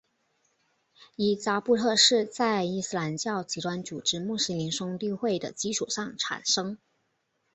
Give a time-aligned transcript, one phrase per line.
[1.15, 6.79] 伊扎布特是在伊斯兰教极端组织穆斯林兄弟会的基础上产生。